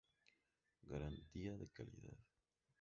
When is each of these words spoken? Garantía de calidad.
Garantía 0.91 1.53
de 1.59 1.67
calidad. 1.69 2.17